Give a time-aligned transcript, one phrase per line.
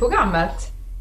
[0.00, 0.54] programmet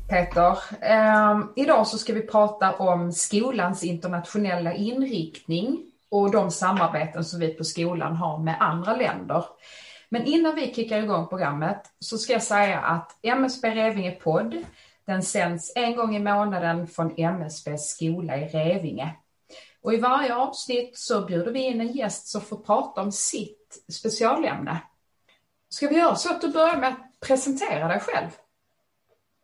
[0.09, 0.57] Peter.
[0.81, 7.54] Eh, idag så ska vi prata om skolans internationella inriktning och de samarbeten som vi
[7.54, 9.45] på skolan har med andra länder.
[10.09, 14.55] Men innan vi kickar igång programmet så ska jag säga att MSB Revinge podd,
[15.05, 19.16] den sänds en gång i månaden från MSBs skola i Revinge.
[19.81, 23.84] Och i varje avsnitt så bjuder vi in en gäst som får prata om sitt
[23.91, 24.77] specialämne.
[25.70, 28.29] Ska vi göra så att du börjar med att presentera dig själv?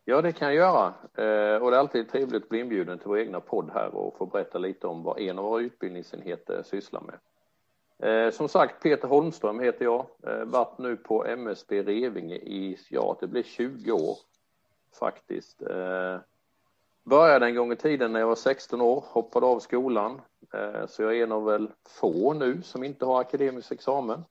[0.07, 0.87] Ja, det kan jag göra.
[1.03, 4.17] Eh, och det är alltid trevligt att bli inbjuden till vår egna podd här och
[4.17, 7.19] få berätta lite om vad en av våra utbildningsenheter sysslar med.
[7.99, 10.05] Eh, som sagt, Peter Holmström heter jag.
[10.27, 14.17] Eh, varit nu på MSB Revinge i, ja, det blir 20 år
[14.99, 15.61] faktiskt.
[15.61, 16.17] Eh,
[17.03, 20.21] började en gång i tiden när jag var 16 år, hoppade av skolan.
[20.53, 24.23] Eh, så jag är en av väl få nu som inte har akademisk examen.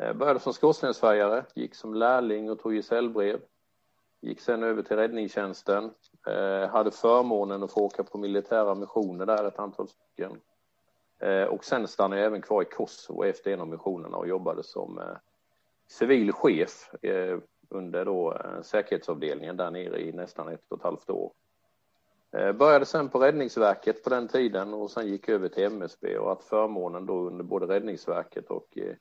[0.00, 3.40] Eh, började som skorstensfärgare, gick som lärling och tog gesällbrev.
[4.22, 5.90] Gick sen över till räddningstjänsten.
[6.26, 10.40] Eh, hade förmånen att få åka på militära missioner där ett antal stycken.
[11.20, 14.62] Eh, och sen stannade jag även kvar i Kosovo efter en av missionerna och jobbade
[14.62, 15.16] som eh,
[15.88, 21.10] civil chef eh, under då eh, säkerhetsavdelningen där nere i nästan ett och ett halvt
[21.10, 21.32] år.
[22.36, 26.32] Eh, började sen på Räddningsverket på den tiden och sen gick över till MSB och
[26.32, 28.96] att förmånen då under både Räddningsverket och eh,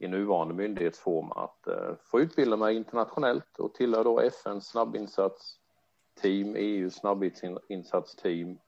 [0.00, 6.94] i nuvarande myndighetsform att eh, få utbilda mig internationellt och tillhör då FNs snabbinsatsteam, EUs
[6.94, 8.58] snabbinsatsteam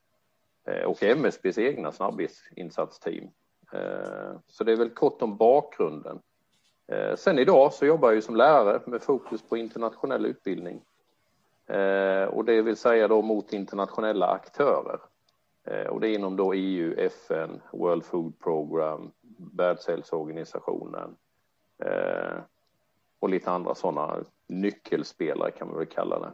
[0.66, 3.30] eh, och MSBs egna snabbinsatsteam.
[3.72, 6.20] Eh, så det är väl kort om bakgrunden.
[6.86, 10.82] Eh, sen idag så jobbar jag ju som lärare med fokus på internationell utbildning.
[11.66, 15.00] Eh, och det vill säga då mot internationella aktörer.
[15.64, 19.12] Eh, och det är inom då EU, FN, World Food Program,
[19.56, 21.16] Världshälsoorganisationen
[21.84, 22.38] eh,
[23.20, 26.32] och lite andra sådana nyckelspelare kan man väl kalla det.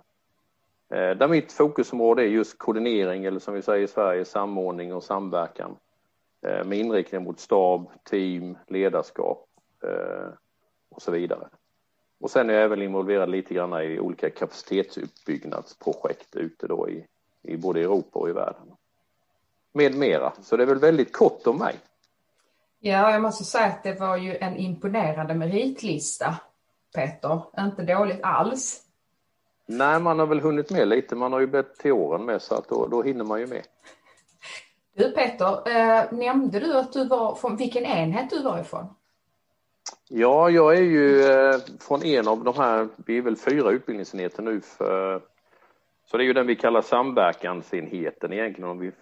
[0.96, 5.04] Eh, där mitt fokusområde är just koordinering eller som vi säger i Sverige samordning och
[5.04, 5.76] samverkan
[6.42, 9.48] eh, med inriktning mot stab, team, ledarskap
[9.82, 10.28] eh,
[10.88, 11.48] och så vidare.
[12.20, 17.06] Och sen är jag även involverad lite grann i olika kapacitetsuppbyggnadsprojekt ute då i,
[17.42, 18.72] i både Europa och i världen.
[19.72, 20.32] Med mera.
[20.42, 21.76] Så det är väl väldigt kort om mig.
[22.80, 26.34] Ja, jag måste säga att det var ju en imponerande meritlista,
[26.94, 27.42] Peter.
[27.58, 28.82] Inte dåligt alls.
[29.66, 31.14] Nej, man har väl hunnit med lite.
[31.14, 33.62] Man har ju bett till åren med så att då, då hinner man ju med.
[34.96, 38.86] Du Peter, eh, nämnde du att du var från vilken enhet du var ifrån?
[40.08, 44.42] Ja, jag är ju eh, från en av de här, vi är väl fyra utbildningsenheter
[44.42, 45.22] nu för,
[46.06, 48.92] så det är ju den vi kallar samverkansenheten egentligen om vi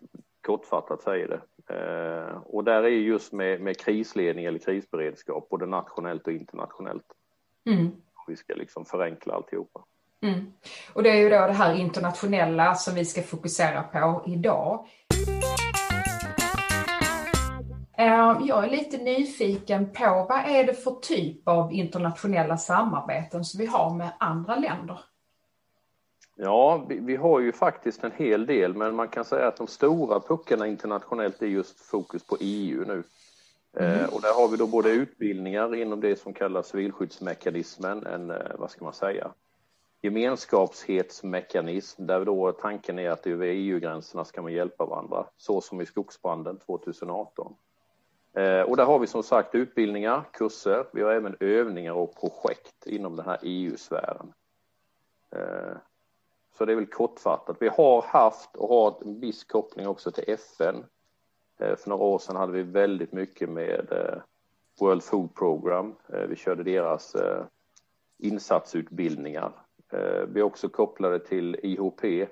[0.46, 1.40] kortfattat säger det.
[1.70, 7.06] Eh, och där är just med, med krisledning eller krisberedskap, både nationellt och internationellt.
[7.70, 7.90] Mm.
[8.26, 9.84] Vi ska liksom förenkla alltihopa.
[10.22, 10.52] Mm.
[10.92, 14.86] Och det är ju då det här internationella som vi ska fokusera på idag.
[17.98, 23.60] Eh, jag är lite nyfiken på vad är det för typ av internationella samarbeten som
[23.60, 24.98] vi har med andra länder?
[26.38, 29.66] Ja, vi, vi, har ju faktiskt en hel del, men man kan säga att de
[29.66, 33.02] stora puckarna internationellt är just fokus på EU nu.
[33.76, 34.00] Mm.
[34.00, 38.56] Eh, och där har vi då både utbildningar inom det som kallas civilskyddsmekanismen, en, eh,
[38.58, 39.32] vad ska man säga,
[40.02, 45.86] gemenskapshetsmekanism där då tanken är att över EU-gränserna ska man hjälpa varandra, så som i
[45.86, 47.54] skogsbranden 2018.
[48.32, 52.86] Eh, och där har vi som sagt utbildningar, kurser, vi har även övningar och projekt
[52.86, 54.32] inom den här EU-sfären.
[55.36, 55.76] Eh,
[56.58, 57.56] så det är väl kortfattat.
[57.60, 60.84] Vi har haft och har en viss koppling också till FN.
[61.60, 64.22] Eh, för några år sedan hade vi väldigt mycket med eh,
[64.80, 65.94] World Food Program.
[66.12, 67.16] Eh, vi körde deras
[68.18, 69.52] insatsutbildningar.
[70.28, 72.28] Vi är också kopplade till IHP,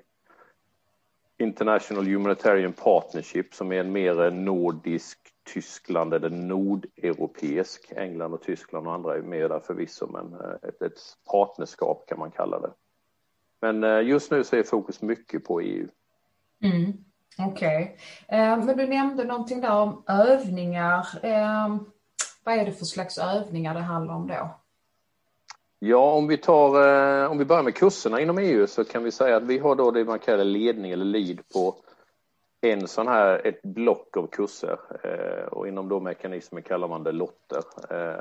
[1.38, 5.18] International Humanitarian Partnership, som är en mer nordisk
[5.52, 7.92] Tyskland eller nordeuropeisk.
[7.96, 10.98] England och Tyskland och andra är med där förvisso, men ett, ett
[11.30, 12.70] partnerskap kan man kalla det.
[13.64, 15.88] Men eh, just nu så är fokus mycket på EU.
[16.62, 16.92] Mm.
[17.38, 17.96] Okej,
[18.26, 18.38] okay.
[18.38, 21.06] Eh, men du nämnde någonting där om övningar.
[21.22, 21.76] Eh,
[22.44, 24.60] vad är det för slags övningar det handlar om då?
[25.78, 29.36] Ja, om vi, tar, om vi börjar med kurserna inom EU så kan vi säga
[29.36, 31.74] att vi har då det man kallar ledning eller lead på
[32.60, 34.78] en sån här, ett block av kurser
[35.50, 37.62] och inom då mekanismen kallar man det lotter.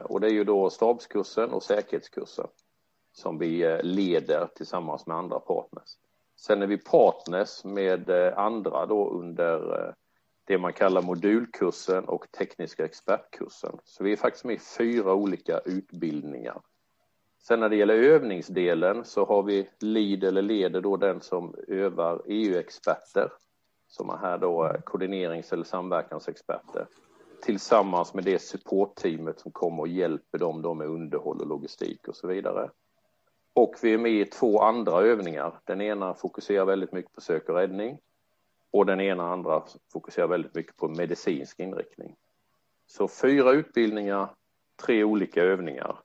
[0.04, 2.48] Och det är ju då stabskursen och säkerhetskursen
[3.14, 5.90] som vi eh, leder tillsammans med andra partners.
[6.36, 9.94] Sen är vi partners med eh, andra då under eh,
[10.46, 13.78] det man kallar modulkursen och tekniska expertkursen.
[13.84, 16.62] Så vi är faktiskt med i fyra olika utbildningar.
[17.42, 22.22] Sen när det gäller övningsdelen så har vi LEAD eller leder då den som övar
[22.26, 23.32] EU-experter
[23.88, 26.88] som är här då koordinerings eller samverkansexperter
[27.44, 32.16] tillsammans med det supportteamet som kommer och hjälper dem då med underhåll och logistik och
[32.16, 32.70] så vidare.
[33.54, 35.60] Och vi är med i två andra övningar.
[35.64, 38.00] Den ena fokuserar väldigt mycket på sök och räddning
[38.72, 42.16] och den ena andra fokuserar väldigt mycket på medicinsk inriktning.
[42.88, 44.30] Så fyra utbildningar,
[44.86, 46.00] tre olika övningar.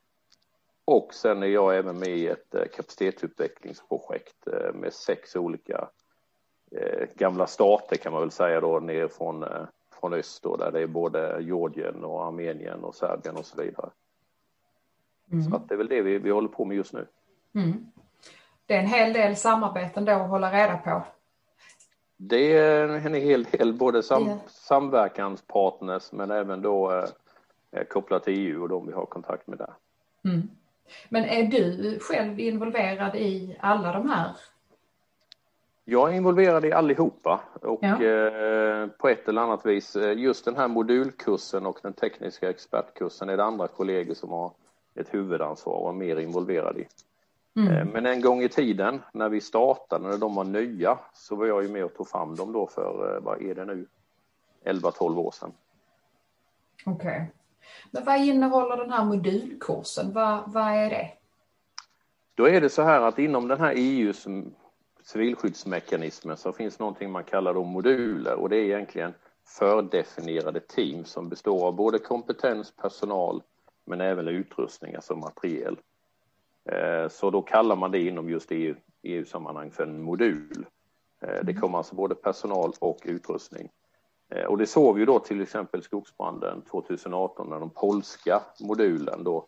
[0.85, 5.89] Och sen är jag även med i ett eh, kapacitetsutvecklingsprojekt eh, med sex olika
[6.71, 9.45] eh, gamla stater kan man väl säga då ner från,
[9.99, 13.89] från öst då, där det är både Georgien och Armenien och Serbien och så vidare.
[15.31, 15.43] Mm.
[15.43, 17.07] Så att det är väl det vi, vi håller på med just nu.
[17.55, 17.91] Mm.
[18.65, 21.03] Det är en hel del samarbeten då att hålla reda på.
[22.17, 24.37] Det är en hel del både sam, yeah.
[24.47, 27.05] samverkanspartners men även då
[27.71, 29.73] eh, kopplat till EU och de vi har kontakt med där.
[30.23, 30.49] Mm.
[31.09, 34.31] Men är du själv involverad i alla de här?
[35.85, 38.03] Jag är involverad i allihopa och ja.
[38.03, 43.29] eh, på ett eller annat vis eh, just den här modulkursen och den tekniska expertkursen
[43.29, 44.51] är det andra kollegor som har
[44.95, 46.87] ett huvudansvar och är mer involverade i.
[47.55, 47.73] Mm.
[47.73, 51.45] Eh, men en gång i tiden när vi startade, när de var nya, så var
[51.45, 53.87] jag ju med och tog fram dem då för, eh, vad är det nu,
[54.63, 55.51] 11-12 år sedan.
[56.85, 56.95] Okej.
[56.95, 57.25] Okay.
[57.91, 60.13] Men vad innehåller den här modulkursen?
[60.13, 61.11] Vad, vad är det?
[62.35, 64.27] Då är det så här att inom den här EUs
[65.03, 69.13] civilskyddsmekanismen så finns någonting man kallar då moduler och det är egentligen
[69.45, 73.41] fördefinierade team som består av både kompetens, personal
[73.85, 75.77] men även utrustning, alltså materiel.
[76.71, 80.65] Eh, så då kallar man det inom just EU, EU-sammanhang för en modul.
[81.21, 81.59] Eh, det mm.
[81.61, 83.69] kommer alltså både personal och utrustning.
[84.29, 89.47] Eh, och det såg vi då till exempel skogsbranden 2018 när den polska modulen då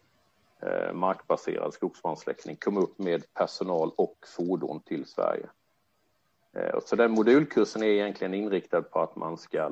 [0.94, 5.46] markbaserad skogsbrandsläckning kom upp med personal och fordon till Sverige.
[6.86, 9.72] Så den modulkursen är egentligen inriktad på att man ska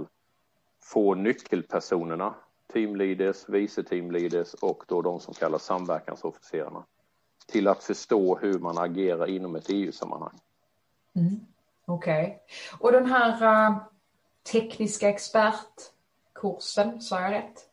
[0.84, 2.34] få nyckelpersonerna,
[2.74, 6.84] teamleaders, vice teamleaders och då de som kallas samverkansofficerarna
[7.52, 10.40] till att förstå hur man agerar inom ett EU-sammanhang.
[11.16, 11.40] Mm.
[11.86, 12.24] Okej.
[12.24, 12.36] Okay.
[12.80, 13.78] Och den här uh,
[14.52, 17.66] tekniska expertkursen, sa jag rätt?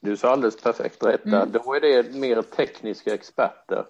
[0.00, 1.42] Du sa alldeles perfekt rätt där.
[1.42, 1.52] Mm.
[1.52, 3.84] Då är det mer tekniska experter.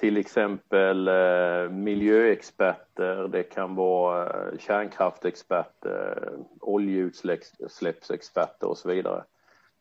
[0.00, 9.24] Till exempel eh, miljöexperter, det kan vara eh, kärnkraftexperter, oljeutsläppsexperter och så vidare.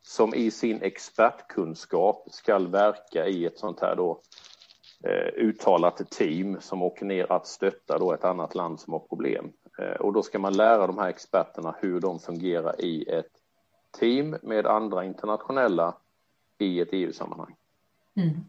[0.01, 4.21] Som i sin expertkunskap ska verka i ett sånt här då
[5.03, 9.51] Eh, uttalat team som åker ner att stötta då ett annat land som har problem.
[9.79, 13.31] Eh, och då ska man lära de här experterna hur de fungerar i ett
[13.99, 15.95] team med andra internationella
[16.57, 17.55] i ett EU-sammanhang.
[18.15, 18.45] Mm.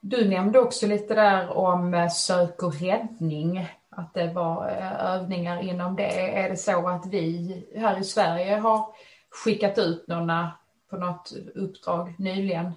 [0.00, 5.62] Du nämnde också lite där om eh, sök och räddning, att det var eh, övningar
[5.62, 6.38] inom det.
[6.38, 8.94] Är det så att vi här i Sverige har
[9.30, 10.50] skickat ut några
[10.90, 12.72] på något uppdrag nyligen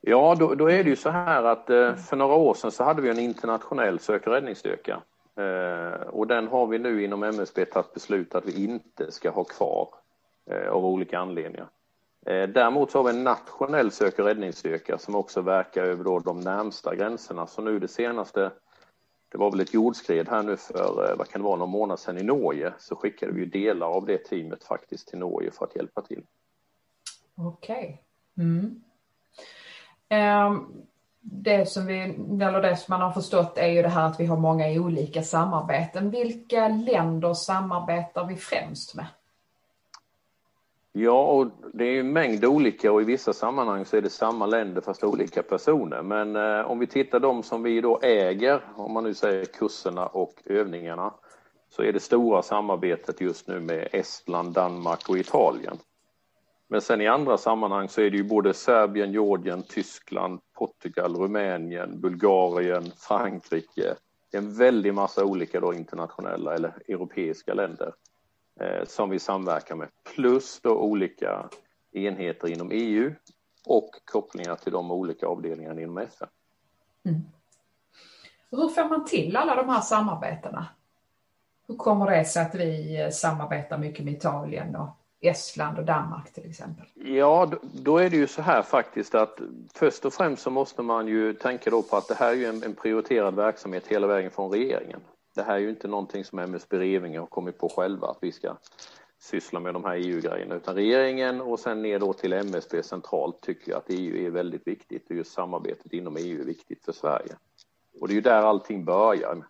[0.00, 2.84] Ja, då, då, är det ju så här att eh, för några år sedan så
[2.84, 5.02] hade vi en internationell sök och räddningsstyrka.
[5.36, 9.44] Eh, och den har vi nu inom MSB tagit beslut att vi inte ska ha
[9.44, 9.88] kvar
[10.50, 11.68] eh, av olika anledningar.
[12.26, 16.18] Eh, däremot så har vi en nationell sök och räddningsstyrka som också verkar över då
[16.18, 17.46] de närmsta gränserna.
[17.46, 18.50] Så nu det senaste,
[19.28, 21.98] det var väl ett jordskred här nu för, eh, vad kan det vara, någon månad
[21.98, 25.76] sedan i Norge, så skickade vi delar av det teamet faktiskt till Norge för att
[25.76, 26.26] hjälpa till.
[27.34, 28.02] Okej.
[28.34, 28.46] Okay.
[28.46, 28.82] Mm.
[30.10, 30.66] Ehm,
[31.20, 32.00] det som, vi,
[32.42, 35.22] eller det som man har förstått är ju det här att vi har många olika
[35.22, 36.10] samarbeten.
[36.10, 39.06] Vilka länder samarbetar vi främst med?
[40.92, 44.46] Ja, och det är en mängd olika och i vissa sammanhang så är det samma
[44.46, 46.02] länder fast olika personer.
[46.02, 50.06] Men eh, om vi tittar de som vi då äger, om man nu säger kurserna
[50.06, 51.14] och övningarna,
[51.68, 55.78] så är det stora samarbetet just nu med Estland, Danmark och Italien.
[56.72, 62.00] Men sen i andra sammanhang så är det ju både Serbien, Georgien, Tyskland, Portugal, Rumänien,
[62.00, 63.94] Bulgarien, Frankrike.
[64.30, 67.94] Det är en väldig massa olika då internationella eller europeiska länder
[68.60, 69.88] eh, som vi samverkar med.
[70.14, 71.48] Plus då olika
[71.92, 73.14] enheter inom EU
[73.66, 76.28] och kopplingar till de olika avdelningarna inom FN.
[77.04, 77.20] Mm.
[78.50, 80.66] Hur får man till alla de här samarbetena?
[81.68, 86.50] Hur kommer det sig att vi samarbetar mycket med Italien och Estland och Danmark till
[86.50, 86.86] exempel?
[86.94, 89.40] Ja, då är det ju så här faktiskt att
[89.74, 92.44] först och främst så måste man ju tänka då på att det här är ju
[92.44, 95.00] en, en prioriterad verksamhet hela vägen från regeringen.
[95.34, 98.32] Det här är ju inte någonting som MSB Revinge har kommit på själva att vi
[98.32, 98.56] ska
[99.18, 103.74] syssla med de här EU-grejerna utan regeringen och sen ner då till MSB centralt tycker
[103.74, 107.36] att EU är väldigt viktigt och just samarbetet inom EU är viktigt för Sverige.
[108.00, 109.44] Och det är ju där allting börjar.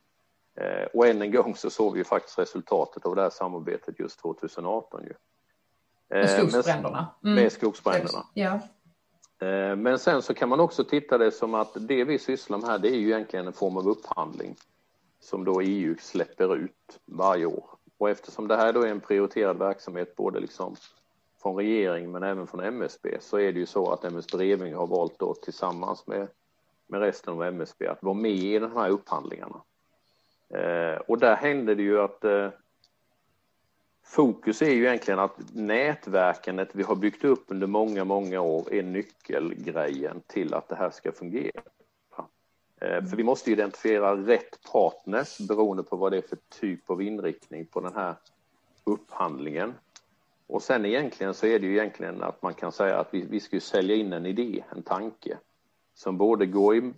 [0.60, 3.98] Eh, och än en gång så såg vi ju faktiskt resultatet av det här samarbetet
[3.98, 5.14] just 2018 ju.
[6.10, 7.06] Med skogsbränderna.
[7.24, 7.34] Mm.
[7.34, 8.24] Med skogsbränderna.
[8.34, 8.60] Ja.
[9.40, 12.68] Eh, men sen så kan man också titta det som att det vi sysslar med
[12.68, 14.56] här det är ju egentligen en form av upphandling
[15.20, 17.64] som då EU släpper ut varje år.
[17.98, 20.76] Och eftersom det här då är en prioriterad verksamhet både liksom
[21.42, 24.86] från regering men även från MSB så är det ju så att MSB Revinge har
[24.86, 26.28] valt då tillsammans med,
[26.86, 29.62] med resten av MSB att vara med i de här upphandlingarna.
[30.54, 32.48] Eh, och där händer det ju att eh,
[34.10, 38.82] fokus är ju egentligen att nätverkandet vi har byggt upp under många, många år är
[38.82, 41.62] nyckelgrejen till att det här ska fungera.
[42.80, 47.02] Eh, för vi måste identifiera rätt partners beroende på vad det är för typ av
[47.02, 48.14] inriktning på den här
[48.84, 49.74] upphandlingen.
[50.46, 53.40] Och sen egentligen så är det ju egentligen att man kan säga att vi, vi
[53.40, 55.38] ska sälja in en idé, en tanke
[55.94, 56.92] som både går i,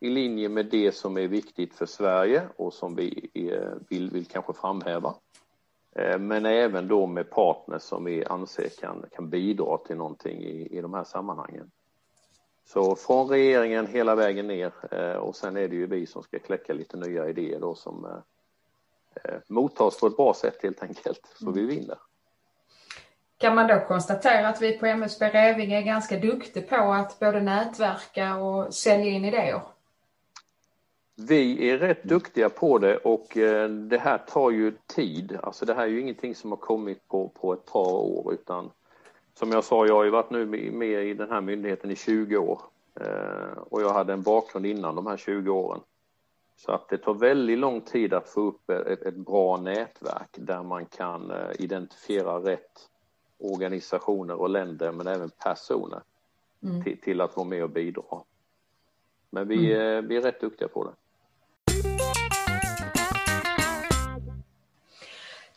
[0.00, 4.26] i linje med det som är viktigt för Sverige och som vi är, vill, vill
[4.26, 5.14] kanske framhäva
[6.18, 10.80] men även då med partners som vi anser kan, kan bidra till någonting i, i
[10.80, 11.70] de här sammanhangen.
[12.72, 16.38] Så från regeringen hela vägen ner eh, och sen är det ju vi som ska
[16.38, 21.50] kläcka lite nya idéer då som eh, mottas på ett bra sätt helt enkelt, så
[21.50, 21.98] vi vinner.
[23.38, 27.40] Kan man då konstatera att vi på MSB Revinge är ganska duktiga på att både
[27.40, 29.62] nätverka och sälja in idéer?
[31.28, 35.38] Vi är rätt duktiga på det och eh, det här tar ju tid.
[35.42, 38.70] Alltså det här är ju ingenting som har kommit på, på ett par år utan
[39.34, 42.36] som jag sa, jag har ju varit nu med i den här myndigheten i 20
[42.36, 42.60] år
[43.00, 45.80] eh, och jag hade en bakgrund innan de här 20 åren.
[46.56, 50.62] Så att det tar väldigt lång tid att få upp ett, ett bra nätverk där
[50.62, 52.88] man kan eh, identifiera rätt
[53.38, 56.02] organisationer och länder men även personer
[56.62, 56.84] mm.
[56.84, 58.22] till, till, att vara med och bidra.
[59.30, 60.08] Men vi, mm.
[60.08, 60.92] vi är rätt duktiga på det.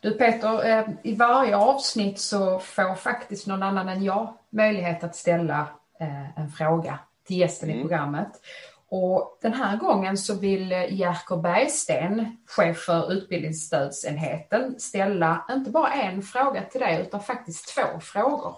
[0.03, 5.15] Du Peter, eh, i varje avsnitt så får faktiskt någon annan än jag möjlighet att
[5.15, 5.67] ställa
[5.99, 7.79] eh, en fråga till gästen mm.
[7.79, 8.41] i programmet.
[8.89, 16.21] Och den här gången så vill Jerker Bergsten, chef för utbildningsstödsenheten, ställa inte bara en
[16.21, 18.55] fråga till dig utan faktiskt två frågor.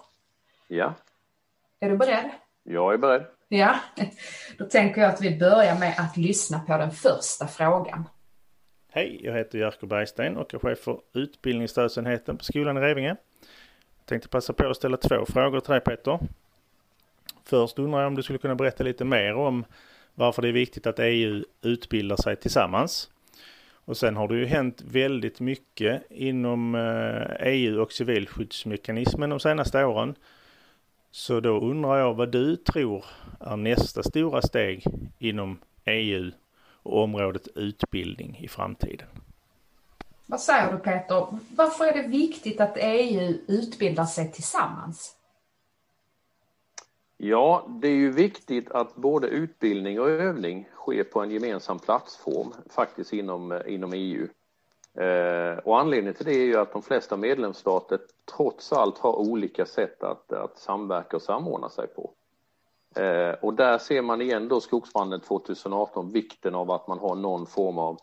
[0.68, 0.94] Ja.
[1.80, 2.30] Är du beredd?
[2.62, 3.26] Jag är beredd.
[3.48, 3.80] Ja,
[4.58, 8.04] då tänker jag att vi börjar med att lyssna på den första frågan.
[8.92, 13.16] Hej, jag heter Jerker Bergsten och är chef för utbildningsstödsenheten på skolan i Revinge.
[13.98, 16.18] Jag tänkte passa på att ställa två frågor till dig Peter.
[17.44, 19.64] Först undrar jag om du skulle kunna berätta lite mer om
[20.14, 23.10] varför det är viktigt att EU utbildar sig tillsammans.
[23.68, 29.84] Och sen har det ju hänt väldigt mycket inom eh, EU och civilskyddsmekanismen de senaste
[29.84, 30.14] åren.
[31.16, 33.04] Så då undrar jag vad du tror
[33.40, 34.84] är nästa stora steg
[35.18, 36.30] inom EU
[36.82, 39.08] och området utbildning i framtiden.
[40.26, 41.26] Vad säger du Peter?
[41.56, 45.16] Varför är det viktigt att EU utbildar sig tillsammans?
[47.16, 52.52] Ja, det är ju viktigt att både utbildning och övning sker på en gemensam plattform,
[52.70, 54.28] faktiskt inom, inom EU.
[54.96, 58.00] Eh, och anledningen till det är ju att de flesta medlemsstater
[58.36, 62.12] trots allt har olika sätt att, att samverka och samordna sig på.
[62.96, 67.46] Eh, och där ser man igen då skogsbranden 2018 vikten av att man har någon
[67.46, 67.98] form av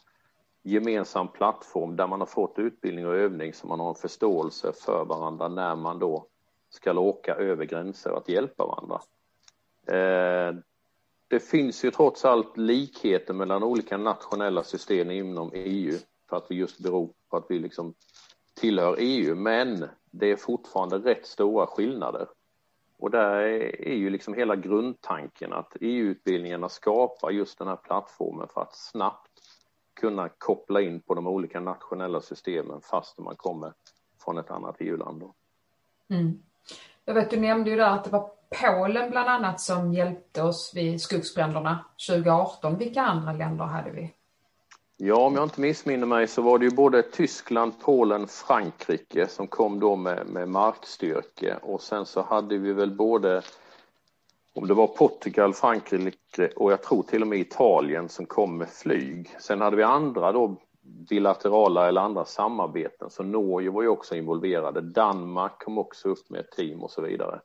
[0.64, 5.06] gemensam plattform där man har fått utbildning och övning så man har en förståelse för
[5.06, 6.28] varandra när man då
[6.70, 9.00] ska åka över gränser och att hjälpa varandra.
[9.88, 10.56] Eh,
[11.28, 15.98] det finns ju trots allt likheter mellan olika nationella system inom EU
[16.34, 17.94] för att vi just beror på att vi liksom
[18.54, 22.28] tillhör EU, men det är fortfarande rätt stora skillnader.
[22.98, 23.38] Och där
[23.88, 29.32] är ju liksom hela grundtanken att EU-utbildningarna skapar just den här plattformen för att snabbt
[30.00, 33.74] kunna koppla in på de olika nationella systemen fast man kommer
[34.26, 35.24] från ett annat EU-land.
[36.10, 36.44] Mm.
[37.06, 40.72] Jag vet, du nämnde ju där att det var Polen bland annat som hjälpte oss
[40.76, 42.78] vid skogsbränderna 2018.
[42.78, 44.14] Vilka andra länder hade vi?
[44.98, 49.48] Ja, om jag inte missminner mig så var det ju både Tyskland, Polen, Frankrike som
[49.48, 53.42] kom då med, med markstyrke och sen så hade vi väl både
[54.56, 58.70] om det var Portugal, Frankrike och jag tror till och med Italien som kom med
[58.70, 59.36] flyg.
[59.40, 60.56] Sen hade vi andra då
[61.10, 64.82] bilaterala eller andra samarbeten, så Norge var ju också involverade.
[64.82, 67.42] Danmark kom också upp med ett team och så vidare.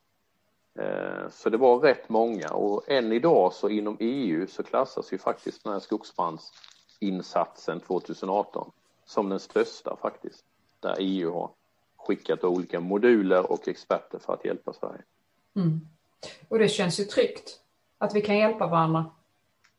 [0.78, 5.18] Eh, så det var rätt många och än idag så inom EU så klassas ju
[5.18, 6.52] faktiskt den här skogsbrands
[7.00, 8.70] insatsen 2018
[9.04, 10.44] som den största faktiskt,
[10.80, 11.50] där EU har
[11.96, 15.02] skickat olika moduler och experter för att hjälpa Sverige.
[15.56, 15.80] Mm.
[16.48, 17.60] Och det känns ju tryggt
[17.98, 19.04] att vi kan hjälpa varandra.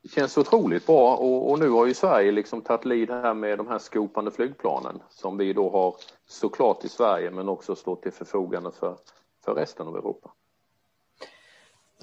[0.02, 3.58] Det känns otroligt bra och, och nu har ju Sverige liksom tagit lid här med
[3.58, 5.96] de här skopande flygplanen som vi då har
[6.28, 8.98] såklart i Sverige men också står till förfogande för,
[9.46, 10.32] för resten av Europa.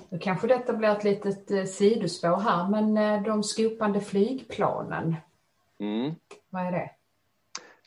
[0.08, 5.16] Nu kanske detta blir ett litet eh, sidospår här, men eh, de skopande flygplanen,
[5.80, 6.14] mm.
[6.50, 6.90] vad är det?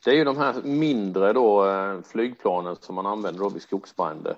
[0.04, 4.36] Det är ju de här mindre då, eh, flygplanen som man använder då vid skogsbränder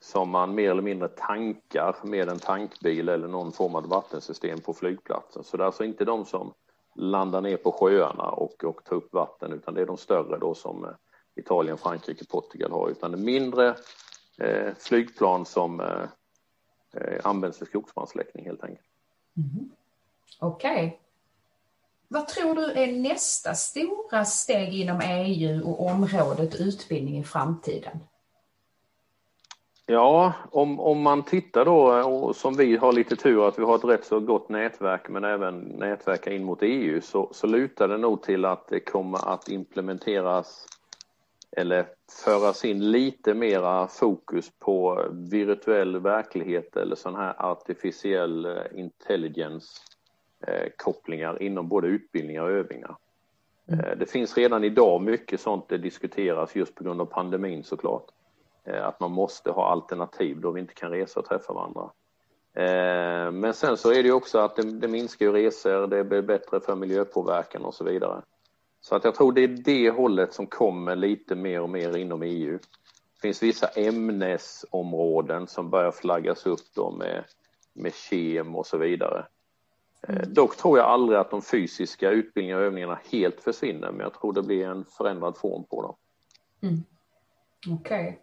[0.00, 4.74] som man mer eller mindre tankar med en tankbil eller någon form av vattensystem på
[4.74, 5.44] flygplatsen.
[5.44, 6.52] Så det är alltså inte de som
[6.94, 10.54] landar ner på sjöarna och, och tar upp vatten utan det är de större då
[10.54, 10.86] som
[11.36, 13.74] Italien, Frankrike, Portugal har utan det mindre
[14.38, 16.08] eh, flygplan som eh,
[17.24, 18.86] används för skogsbrandsläckning helt enkelt.
[19.36, 19.70] Mm.
[20.40, 20.86] Okej.
[20.86, 20.98] Okay.
[22.08, 27.98] Vad tror du är nästa stora steg inom EU och området utbildning i framtiden?
[29.86, 33.74] Ja, om, om man tittar då, och som vi har lite tur att vi har
[33.74, 37.98] ett rätt så gott nätverk men även nätverk in mot EU så, så lutar det
[37.98, 40.66] nog till att det kommer att implementeras
[41.56, 41.86] eller
[42.24, 49.82] föras in lite mera fokus på virtuell verklighet eller sån här artificiell eh, intelligens
[50.46, 52.96] eh, kopplingar inom både utbildningar och övningar.
[53.68, 53.80] Mm.
[53.80, 58.06] Eh, det finns redan idag mycket sånt det diskuteras just på grund av pandemin såklart.
[58.66, 61.90] Att man måste ha alternativ då vi inte kan resa och träffa varandra.
[63.32, 66.60] Men sen så är det också att det, det minskar ju resor, det blir bättre
[66.60, 68.22] för miljöpåverkan och så vidare.
[68.84, 72.22] Så att jag tror det är det hållet som kommer lite mer och mer inom
[72.22, 72.58] EU.
[73.14, 77.24] Det finns vissa ämnesområden som börjar flaggas upp då med,
[77.72, 79.26] med kem och så vidare.
[80.08, 80.34] Eh, mm.
[80.34, 84.32] Dock tror jag aldrig att de fysiska utbildningarna och övningarna helt försvinner, men jag tror
[84.32, 85.96] det blir en förändrad form på dem.
[86.62, 86.84] Mm.
[87.80, 88.00] Okej.
[88.00, 88.14] Okay.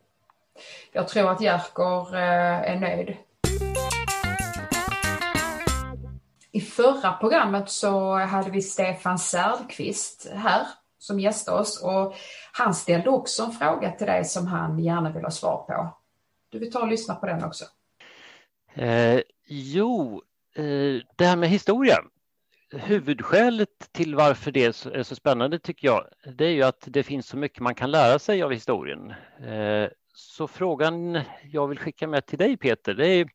[0.91, 3.17] Jag tror att Jerker eh, är nöjd
[6.51, 12.15] i förra programmet så hade vi Stefan Särdqvist här som gästade oss och
[12.53, 15.97] han ställde också en fråga till dig som han gärna vill ha svar på.
[16.49, 17.65] Du vill ta och lyssna på den också.
[18.73, 20.21] Eh, jo,
[20.55, 21.97] eh, det här med historia.
[22.73, 26.05] Huvudskälet till varför det är så, är så, spännande tycker jag,
[26.37, 29.13] det är ju att det finns så mycket man kan lära sig av historien.
[29.45, 33.29] Eh, så frågan jag vill skicka med till dig Peter, det är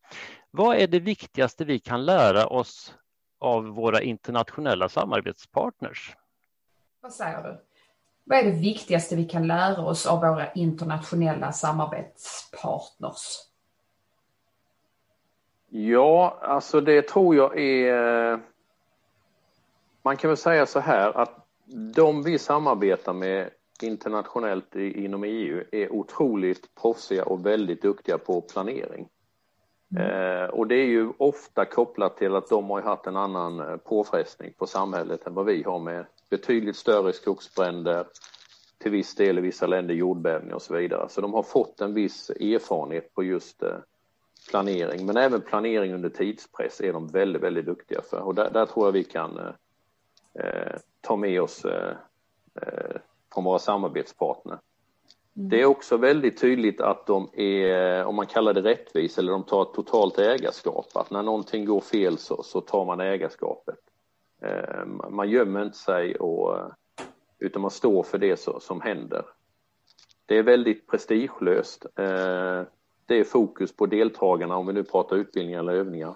[0.51, 2.93] vad är det viktigaste vi kan lära oss
[3.39, 6.15] av våra internationella samarbetspartners.
[7.01, 7.57] Vad säger du?
[8.23, 13.47] Vad är det viktigaste vi kan lära oss av våra internationella samarbetspartners?
[15.69, 18.39] Ja, alltså det tror jag är...
[20.01, 21.47] Man kan väl säga så här att
[21.95, 23.49] de vi samarbetar med
[23.81, 29.09] internationellt inom EU är otroligt proffsiga och väldigt duktiga på planering.
[29.95, 30.03] Mm.
[30.03, 33.77] Eh, och det är ju ofta kopplat till att de har haft en annan eh,
[33.77, 38.05] påfrestning på samhället än vad vi har med betydligt större skogsbränder,
[38.77, 41.09] till viss del i vissa länder jordbävningar och så vidare.
[41.09, 43.77] Så de har fått en viss erfarenhet på just eh,
[44.49, 48.65] planering, men även planering under tidspress är de väldigt, väldigt duktiga för och där, där
[48.65, 51.95] tror jag vi kan eh, eh ta med oss eh,
[52.61, 52.97] eh
[53.33, 54.57] från våra samarbetspartner.
[55.39, 59.43] Det är också väldigt tydligt att de är, om man kallar det rättvis, eller de
[59.43, 60.85] tar ett totalt ägarskap.
[60.93, 63.79] Att när någonting går fel så, så tar man ägarskapet.
[64.41, 66.57] Ehm, man gömmer inte sig och,
[67.39, 69.25] utan man står för det som händer.
[70.25, 71.85] Det är väldigt prestigelöst.
[71.95, 72.65] Ehm,
[73.05, 76.15] det är fokus på deltagarna om vi nu pratar utbildningar eller övningar.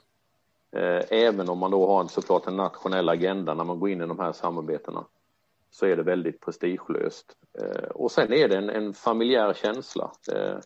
[0.71, 4.07] Ehm, även om man då har såklart en nationell agenda när man går in i
[4.07, 5.05] de här samarbetena
[5.71, 7.35] så är det väldigt prestigelöst.
[7.59, 10.11] Eh, och sen är det en, en familjär känsla.
[10.27, 10.61] Det,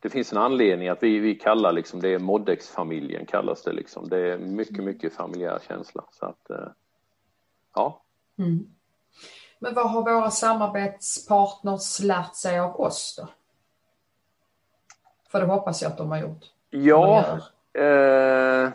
[0.00, 4.08] det, finns en anledning att vi, vi kallar liksom det Moddex-familjen kallas det liksom.
[4.08, 6.04] Det är mycket, mycket familjär känsla.
[6.10, 6.68] Så att, eh,
[7.74, 8.02] ja.
[8.38, 8.66] Mm.
[9.58, 13.28] Men vad har våra samarbetspartners lärt sig av oss då?
[15.28, 16.44] För det hoppas jag att de har gjort.
[16.70, 17.38] Ja,
[17.72, 18.70] eh,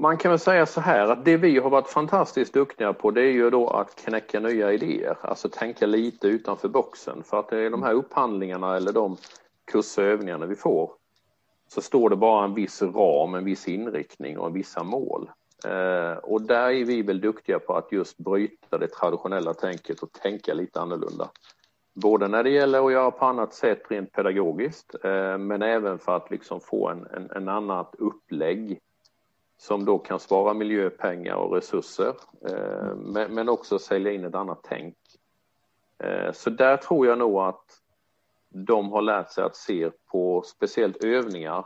[0.00, 3.22] man kan väl säga så här att det vi har varit fantastiskt duktiga på det
[3.22, 7.58] är ju då att knäcka nya idéer, alltså tänka lite utanför boxen för att det
[7.58, 9.16] är de här upphandlingarna eller de
[9.72, 10.90] kursövningarna vi får
[11.68, 15.30] så står det bara en viss ram, en viss inriktning och vissa mål.
[15.66, 20.12] Eh, och där är vi väl duktiga på att just bryta det traditionella tänket och
[20.12, 21.30] tänka lite annorlunda.
[21.94, 26.16] Både när det gäller att göra på annat sätt rent pedagogiskt eh, men även för
[26.16, 28.80] att liksom få en, en, en annat upplägg
[29.60, 32.14] som då kan spara miljöpengar och resurser
[32.46, 32.94] eh,
[33.28, 34.96] men också sälja in ett annat tänk.
[35.98, 37.64] Eh, så där tror jag nog att
[38.48, 41.64] de har lärt sig att se på speciellt övningar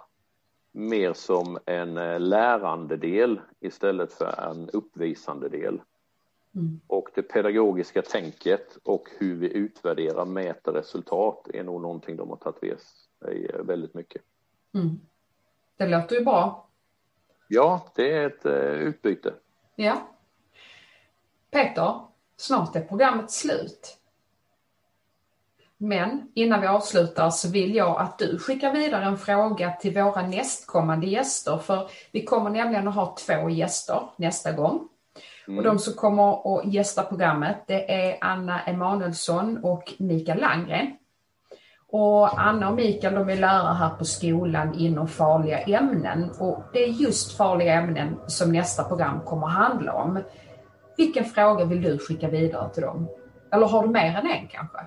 [0.72, 5.80] mer som en eh, lärande del istället för en uppvisande del.
[6.54, 6.80] Mm.
[6.87, 12.37] Och det pedagogiska tänket och hur vi utvärderar, mäter resultat är nog någonting de har
[12.37, 14.22] tagit med sig väldigt mycket.
[14.74, 15.00] Mm.
[15.76, 16.68] Det låter ju bra.
[17.48, 18.52] Ja, det är ett uh,
[18.88, 19.35] utbyte.
[19.76, 20.09] Ja.
[21.50, 22.00] Peter,
[22.37, 23.98] snart är programmet slut.
[25.76, 30.26] Men innan vi avslutar så vill jag att du skickar vidare en fråga till våra
[30.26, 34.88] nästkommande gäster för vi kommer nämligen att ha två gäster nästa gång.
[35.48, 35.59] Mm.
[35.59, 40.96] Och de som kommer att gästa programmet det är Anna Emanuelsson och Mikael Langgren.
[41.96, 46.85] Och Anna och Mikael de är lärare här på skolan inom farliga ämnen och det
[46.85, 50.18] är just farliga ämnen som nästa program kommer att handla om.
[50.96, 53.09] Vilken fråga vill du skicka vidare till dem?
[53.52, 54.78] Eller har du mer än en kanske?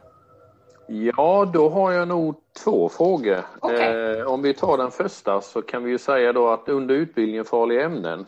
[0.88, 3.40] Ja, då har jag nog två frågor.
[3.62, 4.18] Okay.
[4.18, 7.46] Eh, om vi tar den första så kan vi ju säga då att under utbildningen
[7.46, 8.26] farliga ämnen,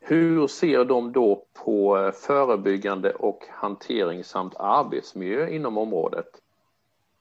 [0.00, 6.43] hur ser de då på eh, förebyggande och hantering samt arbetsmiljö inom området?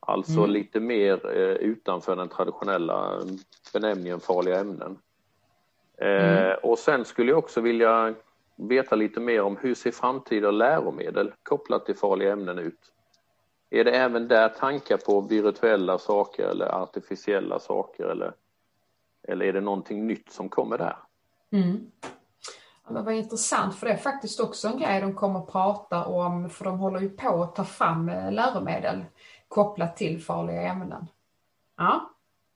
[0.08, 0.50] Alltså mm.
[0.50, 3.20] lite mer eh, utanför den traditionella
[3.74, 4.98] benämningen farliga ämnen.
[5.98, 6.58] Eh, mm.
[6.63, 8.13] Och sen skulle jag också vilja
[8.56, 12.80] veta lite mer om hur ser framtida läromedel kopplat till farliga ämnen ut?
[13.70, 18.34] Är det även där tankar på virtuella saker eller artificiella saker eller,
[19.28, 20.98] eller är det någonting nytt som kommer där?
[21.52, 21.92] Mm.
[22.89, 26.50] Ja, vad intressant, för det är faktiskt också en grej de kommer att prata om,
[26.50, 29.06] för de håller ju på att ta fram eh, läromedel
[29.54, 31.08] kopplat till farliga ämnen.
[31.78, 32.10] Ja.